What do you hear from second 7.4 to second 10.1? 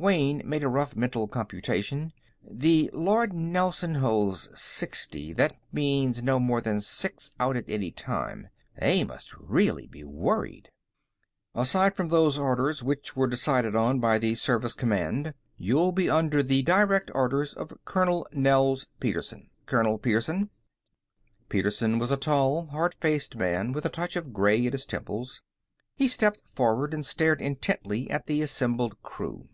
at any single time. They really must be